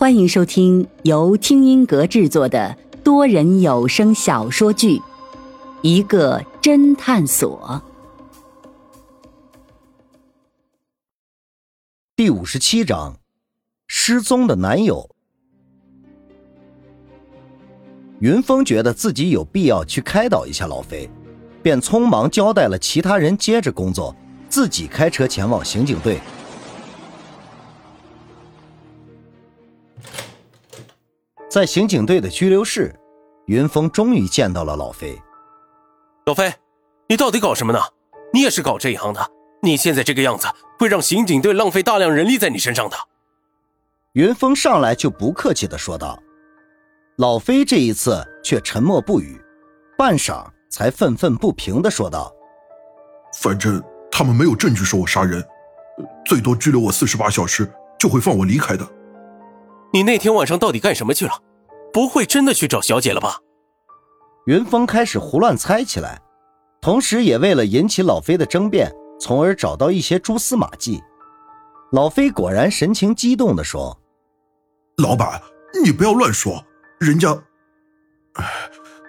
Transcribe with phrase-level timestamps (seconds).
[0.00, 4.96] 欢迎收听由听音阁制作的多人有声小说剧
[5.82, 7.82] 《一个侦探所》
[12.16, 13.14] 第五十七章：
[13.88, 15.10] 失踪的男友。
[18.20, 21.10] 云峰觉得自己有必要去开导一下老飞，
[21.62, 24.16] 便匆忙交代了其他人接着工作，
[24.48, 26.18] 自己开车前往刑警队。
[31.50, 32.94] 在刑警队的拘留室，
[33.46, 35.20] 云峰终于见到了老飞。
[36.26, 36.54] 老飞，
[37.08, 37.80] 你到底搞什么呢？
[38.32, 39.20] 你也是搞这一行的？
[39.60, 40.46] 你现在这个样子，
[40.78, 42.96] 会让刑警队浪费大量人力在你身上的。
[44.12, 46.22] 云峰上来就不客气的说道。
[47.16, 49.36] 老飞这一次却沉默不语，
[49.98, 52.32] 半晌才愤愤不平的说道
[53.42, 55.44] ：“反正他们没有证据说我杀人，
[56.24, 58.88] 最多拘留我四十八小时，就会放我离开的。”
[59.92, 61.32] 你那天晚上到底干什么去了？
[61.92, 63.38] 不会真的去找小姐了吧？
[64.46, 66.20] 云峰开始胡乱猜起来，
[66.80, 71.02] 同时也为了引起老飞的争辩，从而找到一些蛛丝马迹。
[71.92, 73.98] 老飞果然神情激动地说
[75.02, 75.42] ：“老板，
[75.82, 76.64] 你不要乱说，
[77.00, 77.30] 人家……
[78.34, 78.44] 哎，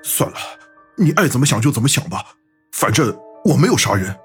[0.03, 0.37] 算了，
[0.97, 2.25] 你爱怎么想就怎么想吧，
[2.71, 4.15] 反正我没有杀人。”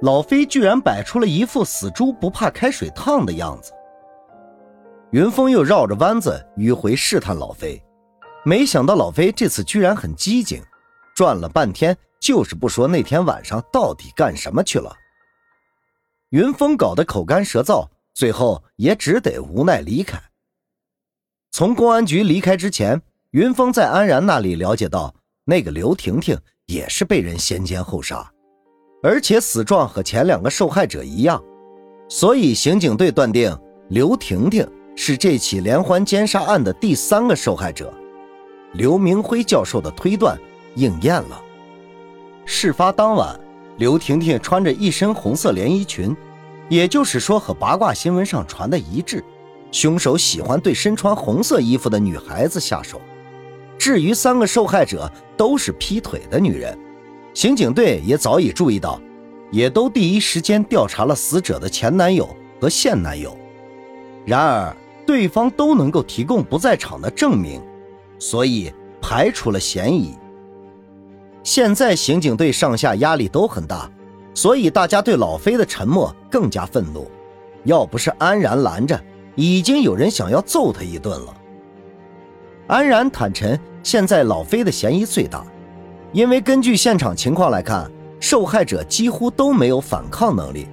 [0.00, 3.70] 老飞居然摆出了一副死猪不怕开水烫的样子。
[5.12, 7.82] 云峰又绕着弯子迂回试探老飞，
[8.44, 10.62] 没想到老飞这次居然很机警，
[11.16, 14.94] 转了半天就是不说那天晚上到底干什么去了。
[16.28, 20.16] 云峰搞得口干舌燥，最后也只得无奈离开。
[21.50, 23.02] 从公安局离开之前，
[23.32, 25.12] 云峰在安然那里了解到，
[25.44, 28.30] 那个刘婷婷也是被人先奸后杀，
[29.02, 31.42] 而且死状和前两个受害者一样，
[32.08, 33.58] 所以刑警队断定
[33.88, 34.64] 刘婷婷。
[35.02, 37.90] 是这起连环奸杀案的第三个受害者，
[38.74, 40.38] 刘明辉教授的推断
[40.74, 41.42] 应验了。
[42.44, 43.34] 事发当晚，
[43.78, 46.14] 刘婷婷穿着一身红色连衣裙，
[46.68, 49.24] 也就是说和八卦新闻上传的一致。
[49.72, 53.00] 凶手喜欢对身穿红色衣服的女孩子下手。
[53.78, 56.78] 至于三个受害者都是劈腿的女人，
[57.32, 59.00] 刑警队也早已注意到，
[59.50, 62.28] 也都第一时间调查了死者的前男友
[62.60, 63.34] 和现男友。
[64.26, 64.76] 然而。
[65.10, 67.60] 对方都能够提供不在场的证明，
[68.16, 68.72] 所以
[69.02, 70.16] 排除了嫌疑。
[71.42, 73.90] 现在刑警队上下压力都很大，
[74.34, 77.10] 所以大家对老飞的沉默更加愤怒。
[77.64, 79.02] 要不是安然拦着，
[79.34, 81.34] 已经有人想要揍他一顿了。
[82.68, 85.44] 安然坦陈，现在老飞的嫌疑最大，
[86.12, 87.90] 因为根据现场情况来看，
[88.20, 90.68] 受害者几乎都没有反抗能力，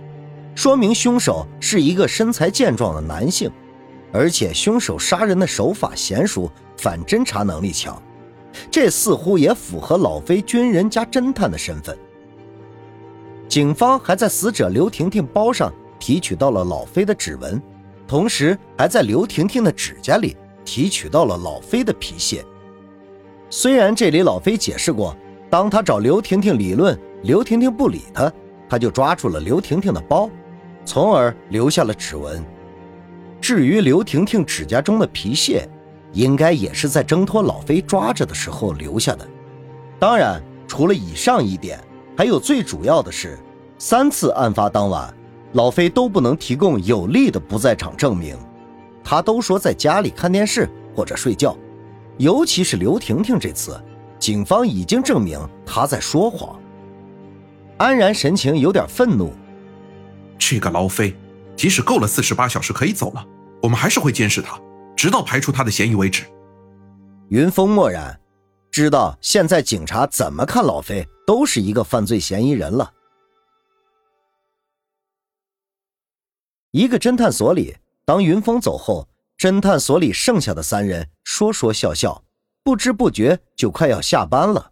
[0.53, 3.51] 说明凶手是一个身材健壮的男性。
[4.11, 8.01] 而且凶手杀人的手法娴熟，反侦查能力强，
[8.71, 11.97] 这似乎也符合老飞军人加侦探的身份。
[13.47, 17.61] 警方还在死者刘婷婷包上提取到了老飞的指纹，
[18.07, 20.35] 同时还在刘婷婷的指甲里
[20.65, 22.43] 提取到了老飞的皮屑。
[23.49, 25.15] 虽然这里老飞解释过，
[25.49, 28.31] 当他找刘婷婷理论，刘婷婷不理他，
[28.69, 30.29] 他就抓住了刘婷婷的包，
[30.83, 32.43] 从而留下了指纹。
[33.47, 35.65] 至于刘婷婷指甲中的皮屑，
[36.11, 39.25] 应该也是在挣脱老飞抓着的时候留下的。
[39.97, 41.81] 当然，除了以上一点，
[42.17, 43.39] 还有最主要的是，
[43.77, 45.15] 三次案发当晚，
[45.53, 48.37] 老飞都不能提供有力的不在场证明，
[49.01, 51.57] 他都说在家里看电视或者睡觉。
[52.17, 53.81] 尤其是刘婷婷这次，
[54.19, 56.59] 警方已经证明他在说谎。
[57.77, 59.31] 安然神情有点愤怒，
[60.37, 61.15] 这个老飞。
[61.55, 63.25] 即使够了四十八小时可以走了，
[63.61, 64.59] 我们还是会监视他，
[64.95, 66.23] 直到排除他的嫌疑为止。
[67.29, 68.19] 云峰默然，
[68.71, 72.93] 知道现在警察怎么看老飞都是一个犯罪嫌疑人了。
[76.71, 77.75] 一个侦探所里，
[78.05, 82.23] 当云峰走后，侦探所里剩下的三人说说笑笑，
[82.63, 84.71] 不知不觉就快要下班了。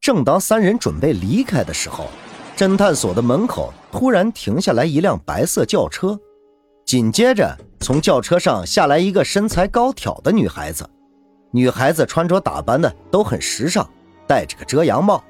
[0.00, 2.08] 正当三人准备离开的时候。
[2.56, 6.16] 侦探所的门口突然停下来一辆白色轿车，
[6.84, 10.88] 紧接着从轿车上下来一个身材高挑的女孩子。
[11.50, 13.88] 女孩子穿着打扮的都很时尚，
[14.26, 15.22] 戴着个遮阳帽，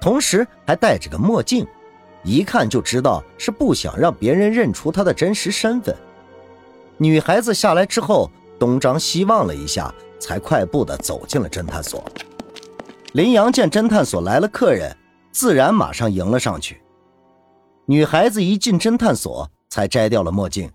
[0.00, 1.66] 同时还戴着个墨镜，
[2.22, 5.94] 一看就知道是不想让别人认出她的真实身份。
[6.96, 12.04] 女孩子下来之后东张西望了一下，才快步的走进了侦探所。
[13.12, 14.96] 林阳见侦探所来了客人。
[15.32, 16.80] 自然马上迎了上去。
[17.84, 20.70] 女孩子一进侦探所，才摘掉了墨镜，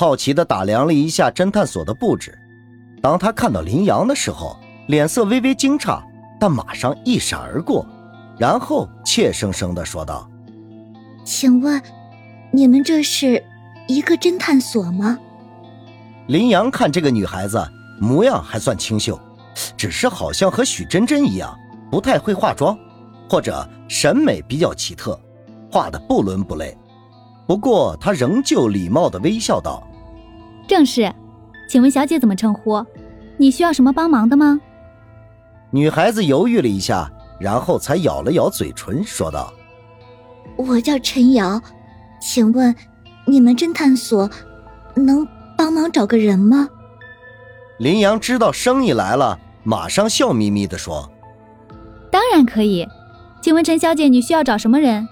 [0.00, 2.32] 好奇地打量了一下侦探所的布置。
[3.02, 6.02] 当他看到林阳的时候，脸色微微惊诧，
[6.40, 7.84] 但马上一闪而过，
[8.38, 10.26] 然后怯生生地说道
[11.22, 11.82] ：“请问，
[12.50, 13.44] 你们这是
[13.88, 15.18] 一个侦探所吗？”
[16.28, 17.62] 林阳看这个女孩子
[18.00, 19.20] 模样还算清秀，
[19.76, 21.54] 只是好像和许真真一样，
[21.90, 22.74] 不太会化妆，
[23.28, 25.20] 或者审美比较奇特，
[25.70, 26.74] 画的不伦不类。
[27.46, 29.86] 不过他仍旧礼貌地微笑道
[30.70, 31.12] ：“正是，
[31.68, 32.86] 请问小姐怎么称呼？
[33.36, 34.60] 你需要什么帮忙的吗？”
[35.72, 39.52] 女孩子犹豫了一下，然后才咬了咬嘴唇，说道
[40.54, 41.60] ：“我叫陈瑶，
[42.22, 42.72] 请问
[43.26, 44.30] 你们侦探所
[44.94, 45.26] 能
[45.58, 46.68] 帮忙找个人吗？”
[47.80, 51.10] 林阳知道生意来了，马上笑眯眯地说
[52.12, 52.86] ：“当然可以，
[53.42, 55.08] 请问陈小姐你需要找什么人？”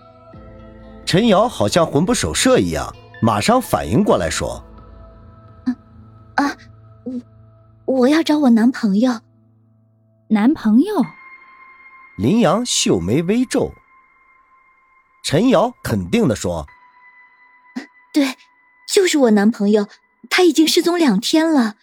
[1.04, 4.67] 陈瑶好像魂不守舍一样，马上反应过来说：“啊
[6.38, 6.56] 啊，
[7.04, 9.20] 我我要找我男朋友。”
[10.30, 10.94] 男朋友？
[12.16, 13.72] 林阳秀眉微皱。
[15.24, 16.66] 陈瑶肯定的说
[18.12, 18.36] ：“对，
[18.92, 19.88] 就是我男朋友，
[20.30, 21.76] 他已经失踪两天了。”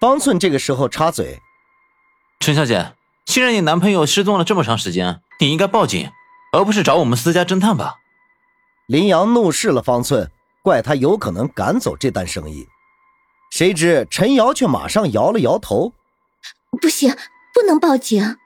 [0.00, 1.40] 方寸这个时候插嘴
[2.38, 2.94] ：“陈小姐，
[3.24, 6.10] 既然你男朋友失踪了这么长时间，你应该报警，
[6.52, 7.96] 而不是找我们私家侦探吧？”
[8.86, 10.30] 林阳怒视了方寸，
[10.62, 12.68] 怪他有可能赶走这单生意。
[13.50, 15.92] 谁知陈瑶却马上摇了摇头
[16.80, 17.14] ：“不行，
[17.54, 18.36] 不能报警。”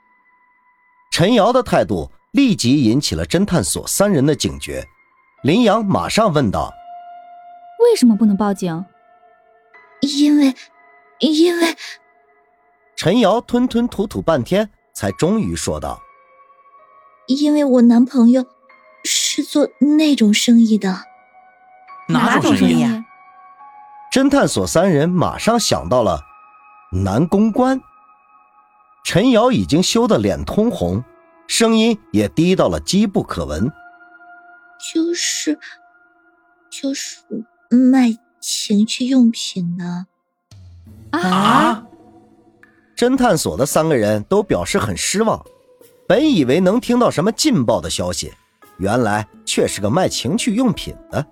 [1.13, 4.87] 陈瑶的态度立即引起了侦探所三人的警觉。
[5.43, 6.73] 林阳马上问道
[7.85, 8.85] ：“为什么不能报警
[10.01, 10.55] ？”“因为，
[11.19, 11.77] 因为……”
[12.97, 16.01] 陈瑶吞吞吐吐半天，才终于说道
[17.27, 18.47] ：“因为我男朋友。”
[19.05, 21.03] 是做那种生意的，
[22.07, 22.85] 哪种生意？
[24.13, 26.21] 侦探所三人马上想到了
[26.93, 27.81] 南公关。
[29.03, 31.03] 陈瑶已经羞得脸通红，
[31.49, 33.73] 声音也低到了机不可闻。
[34.79, 35.59] 就是，
[36.69, 37.21] 就是
[37.71, 40.07] 卖情趣用品的。
[41.19, 41.83] 啊！
[42.95, 45.43] 侦探所的三个人都表示很失望，
[46.07, 48.31] 本以为能听到什么劲爆的消息。
[48.77, 51.27] 原来却是个卖情趣用品的，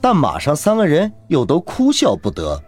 [0.00, 2.62] 但马上三个人又都哭笑不得。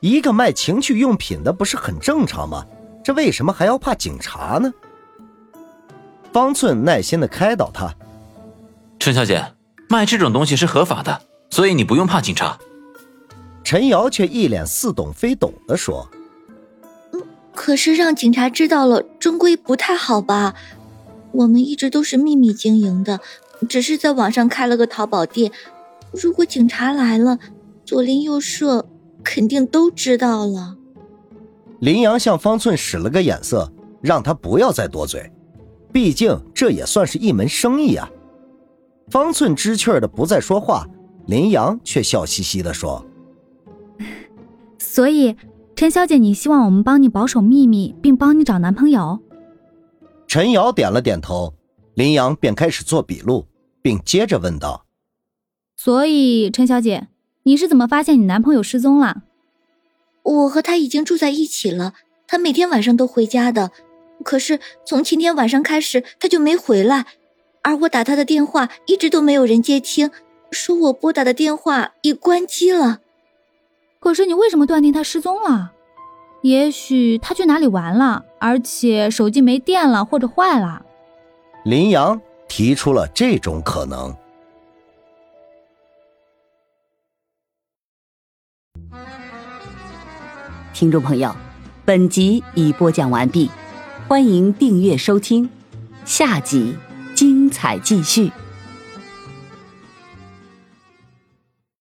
[0.00, 2.64] 一个卖情趣用品的不是很正常吗？
[3.02, 4.72] 这为什么还要怕警察呢？
[6.32, 7.92] 方寸耐心的开导他
[9.00, 9.52] ：“陈小姐，
[9.88, 12.58] 卖这种东西是合法的，所以你不用怕警察。”
[13.64, 16.08] 陈瑶却一脸似懂非懂的说
[17.12, 17.22] ：“嗯，
[17.54, 20.54] 可是让警察知道了，终归不太好吧？”
[21.32, 23.20] 我们一直都是秘密经营的，
[23.68, 25.50] 只是在网上开了个淘宝店。
[26.12, 27.38] 如果警察来了，
[27.84, 28.88] 左邻右舍
[29.22, 30.76] 肯定都知道了。
[31.80, 33.70] 林阳向方寸使了个眼色，
[34.00, 35.30] 让他不要再多嘴，
[35.92, 38.10] 毕竟这也算是一门生意啊。
[39.10, 40.86] 方寸知趣的不再说话，
[41.26, 43.04] 林阳却笑嘻嘻的说
[44.78, 45.36] ：“所以，
[45.76, 49.18] 陈小姐，你希望我们帮你保守秘密，并帮你找男朋友？”
[50.26, 51.54] 陈瑶点了点头，
[51.94, 53.46] 林阳便开始做笔录，
[53.80, 54.84] 并接着问道
[55.80, 57.06] ：“所以，陈小姐，
[57.44, 59.22] 你是怎么发现你男朋友失踪了
[60.24, 61.94] ？”“我和他已经住在一起了，
[62.26, 63.70] 他每天晚上都回家的。
[64.24, 67.06] 可是从前天晚上开始，他就没回来，
[67.62, 70.10] 而我打他的电话一直都没有人接听，
[70.50, 72.98] 说我拨打的电话已关机了。
[74.00, 75.74] 可是你为什么断定他失踪了？”
[76.42, 80.84] 也许他去哪里玩了，而且手机没电了或者坏了。
[81.64, 84.12] 林阳提出了这种可能。
[90.78, 91.34] 听众朋友，
[91.84, 93.50] 本集已播讲完毕，
[94.06, 95.50] 欢迎订阅收听，
[96.04, 96.76] 下集
[97.16, 98.30] 精彩继续。